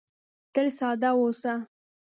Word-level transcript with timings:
تل 0.53 0.67
ساده 0.77 1.09
واوسه. 1.17 1.53